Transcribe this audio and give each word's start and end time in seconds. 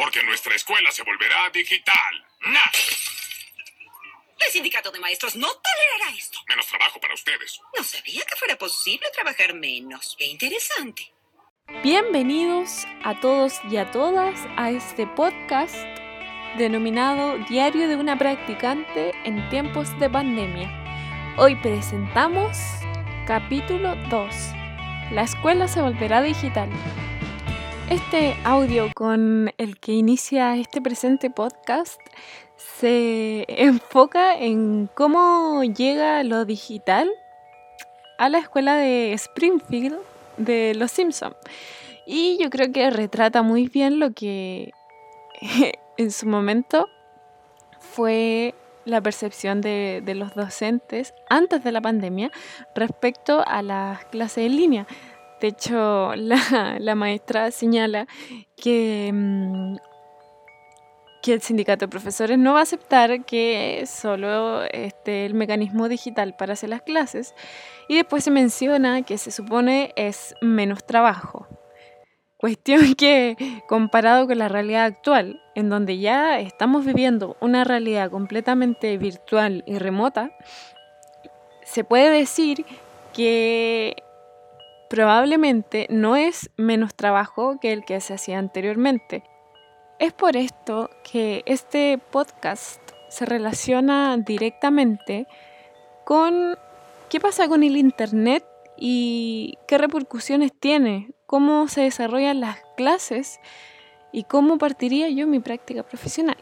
Porque 0.00 0.22
nuestra 0.22 0.54
escuela 0.54 0.90
se 0.92 1.02
volverá 1.02 1.50
digital. 1.50 2.26
¡Nah! 2.46 2.58
El 4.38 4.50
sindicato 4.50 4.90
de 4.90 4.98
maestros 4.98 5.36
no 5.36 5.46
tolerará 5.46 6.16
esto. 6.16 6.38
Menos 6.48 6.66
trabajo 6.68 6.98
para 6.98 7.12
ustedes. 7.12 7.60
No 7.76 7.84
sabía 7.84 8.22
que 8.24 8.34
fuera 8.34 8.56
posible 8.56 9.06
trabajar 9.12 9.52
menos. 9.52 10.16
Qué 10.18 10.24
interesante. 10.24 11.12
Bienvenidos 11.82 12.86
a 13.04 13.20
todos 13.20 13.60
y 13.70 13.76
a 13.76 13.90
todas 13.90 14.40
a 14.56 14.70
este 14.70 15.06
podcast 15.06 15.76
denominado 16.56 17.36
Diario 17.50 17.86
de 17.86 17.96
una 17.96 18.16
practicante 18.16 19.12
en 19.24 19.46
tiempos 19.50 19.86
de 20.00 20.08
pandemia. 20.08 21.34
Hoy 21.36 21.56
presentamos 21.56 22.56
capítulo 23.26 23.96
2. 24.08 24.34
La 25.12 25.24
escuela 25.24 25.68
se 25.68 25.82
volverá 25.82 26.22
digital. 26.22 26.70
Este 27.90 28.36
audio 28.44 28.88
con 28.94 29.52
el 29.58 29.80
que 29.80 29.90
inicia 29.90 30.54
este 30.56 30.80
presente 30.80 31.28
podcast 31.28 32.00
se 32.56 33.44
enfoca 33.48 34.38
en 34.38 34.88
cómo 34.94 35.64
llega 35.64 36.22
lo 36.22 36.44
digital 36.44 37.10
a 38.16 38.28
la 38.28 38.38
escuela 38.38 38.76
de 38.76 39.12
Springfield 39.14 39.98
de 40.36 40.76
Los 40.76 40.92
Simpson. 40.92 41.34
Y 42.06 42.38
yo 42.40 42.48
creo 42.48 42.70
que 42.70 42.90
retrata 42.90 43.42
muy 43.42 43.66
bien 43.66 43.98
lo 43.98 44.12
que 44.12 44.70
en 45.96 46.12
su 46.12 46.28
momento 46.28 46.88
fue 47.80 48.54
la 48.84 49.00
percepción 49.00 49.60
de, 49.60 50.00
de, 50.04 50.14
los 50.14 50.36
docentes 50.36 51.12
antes 51.28 51.64
de 51.64 51.72
la 51.72 51.80
pandemia 51.80 52.30
respecto 52.72 53.42
a 53.44 53.62
las 53.62 54.04
clases 54.06 54.46
en 54.46 54.54
línea. 54.54 54.86
De 55.40 55.48
hecho, 55.48 56.12
la, 56.16 56.94
maestra 56.94 57.50
señala 57.50 58.06
que, 58.56 59.10
mm, 59.12 59.76
que 61.22 61.32
el 61.32 61.40
sindicato 61.40 61.86
de 61.86 61.88
profesores 61.88 62.38
no 62.38 62.54
va 62.54 62.60
a 62.60 62.62
aceptar 62.62 63.24
que 63.24 63.84
solo 63.86 64.62
esté 64.64 65.26
el 65.26 65.34
mecanismo 65.34 65.88
digital 65.88 66.34
para 66.36 66.52
hacer 66.52 66.70
las 66.70 66.82
clases 66.82 67.34
y 67.88 67.96
después 67.96 68.24
se 68.24 68.30
menciona 68.30 69.02
que 69.02 69.18
se 69.18 69.30
supone 69.30 69.92
es 69.96 70.34
menos 70.40 70.84
trabajo. 70.84 71.46
Cuestión 72.36 72.94
que 72.96 73.36
comparado 73.66 74.26
con 74.26 74.38
la 74.38 74.48
realidad 74.48 74.84
actual, 74.84 75.42
en 75.54 75.68
donde 75.68 75.98
ya 75.98 76.40
estamos 76.40 76.84
viviendo 76.84 77.36
una 77.40 77.64
realidad 77.64 78.10
completamente 78.10 78.96
virtual 78.98 79.62
y 79.66 79.78
remota, 79.78 80.32
se 81.64 81.84
puede 81.84 82.10
decir 82.10 82.64
que 83.12 84.02
probablemente 84.90 85.86
no 85.88 86.16
es 86.16 86.50
menos 86.56 86.96
trabajo 86.96 87.60
que 87.60 87.72
el 87.72 87.84
que 87.84 88.00
se 88.00 88.12
hacía 88.12 88.40
anteriormente. 88.40 89.22
Es 90.00 90.12
por 90.12 90.36
esto 90.36 90.90
que 91.10 91.44
este 91.46 91.96
podcast 92.10 92.82
se 93.08 93.24
relaciona 93.24 94.16
directamente 94.18 95.28
con 96.04 96.58
qué 97.08 97.20
pasa 97.20 97.46
con 97.46 97.62
el 97.62 97.76
Internet 97.76 98.44
y 98.76 99.58
qué 99.68 99.78
repercusiones 99.78 100.50
tiene, 100.58 101.12
cómo 101.24 101.68
se 101.68 101.82
desarrollan 101.82 102.40
las 102.40 102.58
clases 102.76 103.38
y 104.10 104.24
cómo 104.24 104.58
partiría 104.58 105.08
yo 105.08 105.28
mi 105.28 105.38
práctica 105.38 105.84
profesional. 105.84 106.38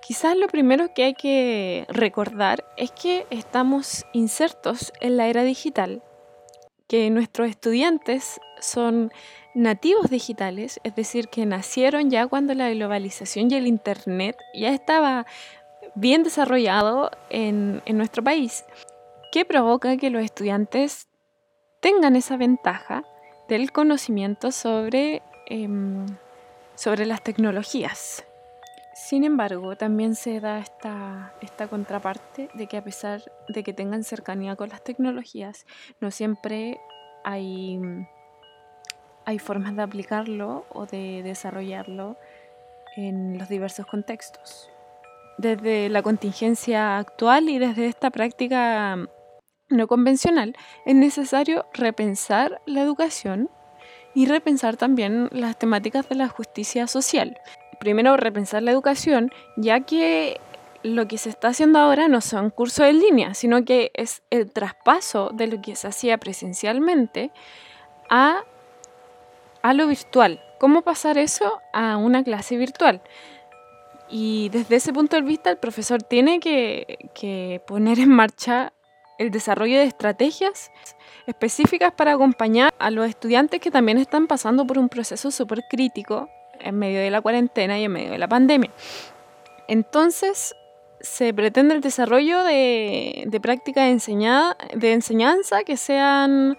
Quizás 0.00 0.36
lo 0.36 0.48
primero 0.48 0.92
que 0.94 1.04
hay 1.04 1.14
que 1.14 1.86
recordar 1.88 2.64
es 2.76 2.90
que 2.90 3.24
estamos 3.30 4.04
insertos 4.12 4.92
en 5.00 5.16
la 5.16 5.28
era 5.28 5.44
digital 5.44 6.02
que 6.92 7.08
nuestros 7.08 7.48
estudiantes 7.48 8.38
son 8.60 9.12
nativos 9.54 10.10
digitales, 10.10 10.78
es 10.84 10.94
decir, 10.94 11.28
que 11.28 11.46
nacieron 11.46 12.10
ya 12.10 12.26
cuando 12.26 12.52
la 12.52 12.68
globalización 12.68 13.50
y 13.50 13.54
el 13.54 13.66
Internet 13.66 14.36
ya 14.52 14.74
estaba 14.74 15.24
bien 15.94 16.22
desarrollado 16.22 17.10
en, 17.30 17.80
nuestro 17.86 18.22
país, 18.22 18.66
que 19.32 19.46
provoca 19.46 19.96
que 19.96 20.10
los 20.10 20.22
estudiantes 20.22 21.08
tengan 21.80 22.14
esa 22.14 22.36
ventaja 22.36 23.04
del 23.48 23.72
conocimiento 23.72 24.52
sobre, 24.52 25.22
em, 25.46 26.04
sobre 26.74 27.06
las 27.06 27.22
tecnologías. 27.22 28.22
Sin 29.02 29.24
embargo, 29.24 29.74
también 29.74 30.14
se 30.14 30.38
da 30.38 30.60
esta, 30.60 31.34
esta 31.40 31.66
contraparte 31.66 32.48
de 32.54 32.68
que 32.68 32.76
a 32.76 32.84
pesar 32.84 33.20
de 33.48 33.64
que 33.64 33.72
tengan 33.72 34.04
cercanía 34.04 34.54
con 34.54 34.68
las 34.68 34.84
tecnologías, 34.84 35.66
no 36.00 36.12
siempre 36.12 36.78
hay, 37.24 37.80
hay 39.24 39.38
formas 39.40 39.74
de 39.74 39.82
aplicarlo 39.82 40.66
o 40.68 40.86
de 40.86 41.24
desarrollarlo 41.24 42.16
en 42.96 43.38
los 43.38 43.48
diversos 43.48 43.86
contextos. 43.86 44.70
Desde 45.36 45.88
la 45.88 46.02
contingencia 46.02 46.98
actual 46.98 47.48
y 47.48 47.58
desde 47.58 47.86
esta 47.86 48.12
práctica 48.12 49.08
no 49.68 49.86
convencional, 49.88 50.54
es 50.86 50.94
necesario 50.94 51.66
repensar 51.74 52.62
la 52.66 52.82
educación 52.82 53.50
y 54.14 54.26
repensar 54.26 54.76
también 54.76 55.28
las 55.32 55.58
temáticas 55.58 56.08
de 56.08 56.14
la 56.14 56.28
justicia 56.28 56.86
social 56.86 57.36
primero 57.82 58.16
repensar 58.16 58.62
la 58.62 58.70
educación, 58.70 59.32
ya 59.56 59.80
que 59.80 60.40
lo 60.84 61.08
que 61.08 61.18
se 61.18 61.30
está 61.30 61.48
haciendo 61.48 61.80
ahora 61.80 62.06
no 62.06 62.20
son 62.20 62.50
cursos 62.50 62.86
en 62.86 63.00
línea, 63.00 63.34
sino 63.34 63.64
que 63.64 63.90
es 63.94 64.22
el 64.30 64.52
traspaso 64.52 65.30
de 65.34 65.48
lo 65.48 65.60
que 65.60 65.74
se 65.74 65.88
hacía 65.88 66.16
presencialmente 66.18 67.32
a, 68.08 68.44
a 69.62 69.74
lo 69.74 69.88
virtual. 69.88 70.40
¿Cómo 70.60 70.82
pasar 70.82 71.18
eso 71.18 71.60
a 71.72 71.96
una 71.96 72.22
clase 72.22 72.56
virtual? 72.56 73.02
Y 74.08 74.48
desde 74.50 74.76
ese 74.76 74.92
punto 74.92 75.16
de 75.16 75.22
vista 75.22 75.50
el 75.50 75.58
profesor 75.58 76.04
tiene 76.04 76.38
que, 76.38 77.10
que 77.14 77.60
poner 77.66 77.98
en 77.98 78.10
marcha 78.10 78.72
el 79.18 79.32
desarrollo 79.32 79.78
de 79.78 79.84
estrategias 79.84 80.70
específicas 81.26 81.92
para 81.92 82.12
acompañar 82.12 82.72
a 82.78 82.92
los 82.92 83.08
estudiantes 83.08 83.60
que 83.60 83.72
también 83.72 83.98
están 83.98 84.28
pasando 84.28 84.66
por 84.68 84.78
un 84.78 84.88
proceso 84.88 85.32
súper 85.32 85.62
crítico 85.68 86.28
en 86.62 86.78
medio 86.78 87.00
de 87.00 87.10
la 87.10 87.20
cuarentena 87.20 87.78
y 87.78 87.84
en 87.84 87.92
medio 87.92 88.10
de 88.10 88.18
la 88.18 88.28
pandemia. 88.28 88.70
Entonces, 89.68 90.54
se 91.00 91.34
pretende 91.34 91.74
el 91.74 91.80
desarrollo 91.80 92.44
de, 92.44 93.28
prácticas 93.42 94.06
de, 94.06 94.56
de 94.74 94.92
enseñanza 94.92 95.64
que 95.64 95.76
sean 95.76 96.56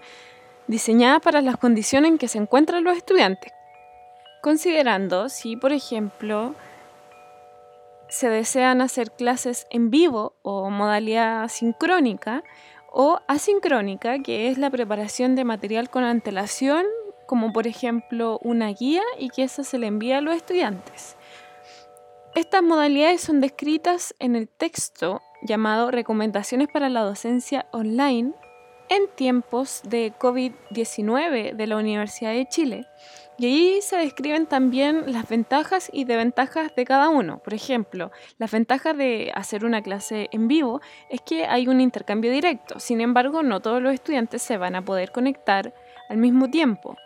diseñadas 0.66 1.20
para 1.20 1.40
las 1.40 1.56
condiciones 1.56 2.10
en 2.12 2.18
que 2.18 2.28
se 2.28 2.38
encuentran 2.38 2.84
los 2.84 2.96
estudiantes. 2.96 3.52
Considerando 4.42 5.28
si, 5.28 5.56
por 5.56 5.72
ejemplo, 5.72 6.54
se 8.08 8.28
desean 8.28 8.80
hacer 8.80 9.10
clases 9.10 9.66
en 9.70 9.90
vivo 9.90 10.34
o 10.42 10.70
modalidad 10.70 11.48
sincrónica 11.48 12.44
o 12.92 13.20
asincrónica, 13.26 14.18
que 14.20 14.48
es 14.48 14.58
la 14.58 14.70
preparación 14.70 15.34
de 15.34 15.44
material 15.44 15.90
con 15.90 16.04
antelación 16.04 16.84
como 17.34 17.52
por 17.52 17.66
ejemplo 17.66 18.38
una 18.44 18.68
guía 18.68 19.02
y 19.18 19.28
que 19.28 19.42
esa 19.42 19.64
se 19.64 19.76
le 19.76 19.88
envía 19.88 20.18
a 20.18 20.20
los 20.20 20.36
estudiantes. 20.36 21.16
Estas 22.36 22.62
modalidades 22.62 23.22
son 23.22 23.40
descritas 23.40 24.14
en 24.20 24.36
el 24.36 24.46
texto 24.46 25.20
llamado 25.42 25.90
Recomendaciones 25.90 26.68
para 26.68 26.88
la 26.90 27.00
docencia 27.00 27.66
online 27.72 28.34
en 28.88 29.08
tiempos 29.16 29.82
de 29.82 30.12
COVID-19 30.16 31.56
de 31.56 31.66
la 31.66 31.76
Universidad 31.76 32.30
de 32.30 32.46
Chile. 32.46 32.86
Y 33.36 33.46
ahí 33.46 33.78
se 33.82 33.96
describen 33.96 34.46
también 34.46 35.12
las 35.12 35.28
ventajas 35.28 35.90
y 35.92 36.04
desventajas 36.04 36.72
de 36.76 36.84
cada 36.84 37.08
uno. 37.08 37.38
Por 37.38 37.52
ejemplo, 37.52 38.12
las 38.38 38.52
ventajas 38.52 38.96
de 38.96 39.32
hacer 39.34 39.64
una 39.64 39.82
clase 39.82 40.28
en 40.30 40.46
vivo 40.46 40.80
es 41.10 41.20
que 41.20 41.46
hay 41.46 41.66
un 41.66 41.80
intercambio 41.80 42.30
directo. 42.30 42.78
Sin 42.78 43.00
embargo, 43.00 43.42
no 43.42 43.58
todos 43.58 43.82
los 43.82 43.92
estudiantes 43.92 44.40
se 44.40 44.56
van 44.56 44.76
a 44.76 44.84
poder 44.84 45.10
conectar 45.10 45.74
al 46.08 46.18
mismo 46.18 46.48
tiempo 46.48 46.96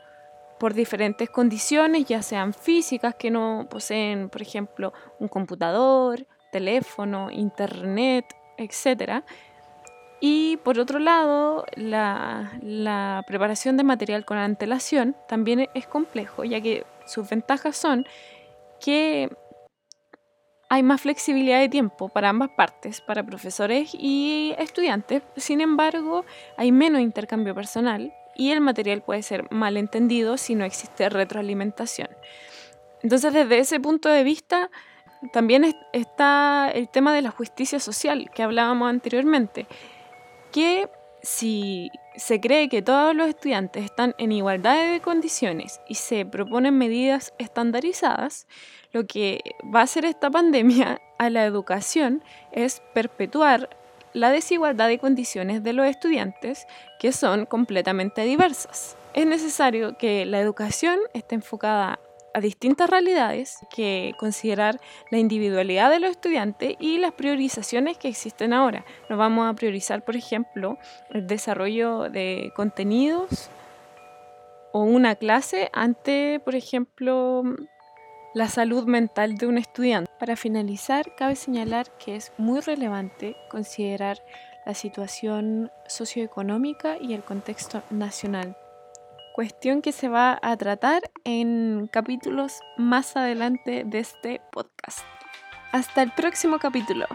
por 0.59 0.75
diferentes 0.75 1.31
condiciones, 1.31 2.05
ya 2.07 2.23
sean 2.23 2.53
físicas 2.53 3.15
que 3.15 3.31
no 3.31 3.67
poseen, 3.71 4.29
por 4.29 4.43
ejemplo, 4.43 4.93
un 5.19 5.29
computador, 5.29 6.27
teléfono, 6.50 7.31
internet, 7.31 8.25
etc. 8.56 9.23
Y 10.21 10.56
por 10.59 10.79
otro 10.79 10.99
lado, 10.99 11.65
la, 11.77 13.23
preparación 13.27 13.77
de 13.77 13.85
material 13.85 14.25
con 14.25 14.38
antelación 14.38 15.17
también 15.29 15.69
es 15.75 15.87
complejo, 15.87 16.44
ya 16.44 16.61
que 16.61 16.85
sus 17.06 17.29
ventajas 17.29 17.77
son 17.77 18.06
que 18.81 19.31
hay 20.71 20.82
más 20.82 21.00
flexibilidad 21.00 21.61
de 21.61 21.69
tiempo 21.69 22.09
para 22.09 22.29
ambas 22.29 22.50
partes, 22.50 23.00
para 23.00 23.25
profesores 23.25 23.91
y 23.94 24.55
estudiantes. 24.59 25.23
Sin 25.37 25.61
embargo, 25.61 26.25
hay 26.56 26.73
menos 26.73 27.00
intercambio 27.00 27.55
personal 27.55 28.12
y 28.38 28.52
el 28.52 28.62
material 28.62 29.02
puede 29.02 29.23
ser 29.23 29.50
mal 29.50 29.76
entendido 29.76 30.38
si 30.38 30.55
no 30.55 30.64
existe 30.64 31.11
retroalimentación. 31.11 32.08
Entonces, 33.02 33.35
desde 33.35 33.58
ese 33.58 33.81
punto 33.81 34.08
de 34.08 34.25
vista, 34.25 34.70
también 35.32 35.75
está 35.93 36.70
el 36.73 36.88
tema 36.88 37.12
de 37.12 37.20
la 37.20 37.31
justicia 37.31 37.81
social 37.81 38.31
que 38.35 38.43
hablábamos 38.43 38.88
anteriormente, 38.88 39.67
que 40.52 40.88
si 41.20 41.90
se 42.17 42.40
cree 42.40 42.69
que 42.69 42.81
todos 42.81 43.14
los 43.14 43.29
estudiantes 43.29 43.85
están 43.85 44.14
en 44.19 44.32
igualdad 44.32 44.93
de 44.93 45.00
condiciones 45.00 45.81
y 45.88 45.96
se 45.96 46.25
proponen 46.25 46.79
medidas 46.79 47.34
estandarizadas, 47.38 48.46
lo 48.93 49.06
que 49.06 49.41
va 49.75 49.81
a 49.81 49.84
hacer 49.84 50.05
esta 50.05 50.31
pandemia 50.31 51.00
a 51.19 51.29
la 51.29 51.44
educación 51.44 52.23
es 52.52 52.82
perpetuar 52.94 53.69
la 54.19 54.31
desigualdad 54.31 54.88
de 54.88 54.99
condiciones 54.99 55.62
de 55.62 55.73
los 55.73 55.87
estudiantes 55.87 56.67
que 56.99 57.12
son 57.12 57.47
completamente 57.47 58.23
diversas. 58.23 58.97
Es 59.15 59.26
necesario 59.26 59.97
que 59.97 60.26
la 60.26 60.41
educación 60.41 60.99
esté 61.15 61.37
enfocada 61.37 61.99
a 62.35 62.41
distintas 62.41 62.91
realidades, 62.91 63.59
que 63.75 64.12
considerar 64.19 64.81
la 65.11 65.19
individualidad 65.19 65.91
de 65.91 66.00
los 66.00 66.11
estudiantes 66.11 66.76
y 66.79 66.99
las 66.99 67.12
priorizaciones 67.12 67.97
que 67.97 68.09
existen 68.09 68.53
ahora. 68.53 68.85
No 69.09 69.17
vamos 69.17 69.49
a 69.49 69.55
priorizar, 69.55 70.05
por 70.05 70.17
ejemplo, 70.17 70.79
el 71.11 71.26
desarrollo 71.26 72.11
de 72.11 72.53
contenidos 72.55 73.50
o 74.73 74.82
una 74.82 75.15
clase 75.15 75.70
ante, 75.73 76.41
por 76.44 76.55
ejemplo, 76.55 77.43
la 78.35 78.49
salud 78.49 78.87
mental 78.87 79.37
de 79.37 79.47
un 79.47 79.59
estudiante. 79.59 80.11
Para 80.19 80.37
finalizar, 80.37 81.15
cabe 81.17 81.37
señalar 81.37 81.91
que 81.99 82.17
es 82.17 82.33
muy 82.39 82.61
relevante 82.61 83.37
considerar 83.51 84.19
la 84.67 84.75
situación 84.75 85.71
socioeconómica 85.87 86.99
y 87.01 87.15
el 87.15 87.25
contexto 87.25 87.83
nacional 87.91 88.57
cuestión 89.39 89.83
que 89.83 89.93
se 89.93 90.09
va 90.09 90.37
a 90.43 90.57
tratar 90.57 91.13
en 91.23 91.89
capítulos 91.93 92.61
más 92.77 93.17
adelante 93.17 93.85
de 93.87 94.01
este 94.01 94.41
podcast. 94.51 95.07
Hasta 95.71 96.03
el 96.03 96.11
próximo 96.11 96.59
capítulo. 96.59 97.07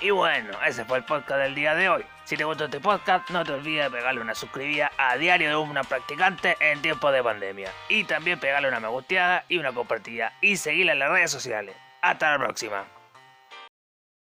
Y 0.00 0.10
bueno, 0.10 0.50
ese 0.66 0.84
fue 0.84 0.98
el 0.98 1.04
podcast 1.04 1.42
del 1.42 1.54
día 1.54 1.76
de 1.76 1.88
hoy. 1.88 2.04
Si 2.26 2.36
te 2.36 2.42
gustó 2.42 2.64
este 2.64 2.80
podcast, 2.80 3.30
no 3.30 3.44
te 3.44 3.52
olvides 3.52 3.84
de 3.84 3.98
pegarle 3.98 4.20
una 4.20 4.34
suscribida 4.34 4.90
a 4.98 5.16
Diario 5.16 5.48
de 5.48 5.54
una 5.54 5.84
Practicante 5.84 6.56
en 6.58 6.82
tiempo 6.82 7.12
de 7.12 7.22
pandemia. 7.22 7.70
Y 7.88 8.02
también 8.02 8.40
pegarle 8.40 8.66
una 8.66 8.80
me 8.80 8.88
gusteada 8.88 9.44
y 9.48 9.58
una 9.58 9.72
compartida. 9.72 10.32
Y 10.40 10.56
seguirla 10.56 10.94
en 10.94 10.98
las 10.98 11.10
redes 11.10 11.30
sociales. 11.30 11.76
Hasta 12.02 12.32
la 12.32 12.44
próxima. 12.44 12.95